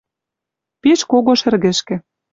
[0.81, 1.95] Пиш кого шӹргӹшкӹ